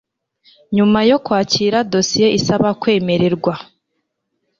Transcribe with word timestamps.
Nyuma 0.75 0.99
yo 1.09 1.17
kwakira 1.25 1.77
dosiye 1.93 2.27
isaba 2.39 2.69
kwemererwa 2.81 3.53